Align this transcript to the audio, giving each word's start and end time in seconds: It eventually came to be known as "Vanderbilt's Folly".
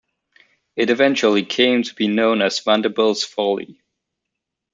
It 0.75 0.89
eventually 0.89 1.45
came 1.45 1.83
to 1.83 1.93
be 1.93 2.07
known 2.07 2.41
as 2.41 2.59
"Vanderbilt's 2.61 3.23
Folly". 3.23 3.83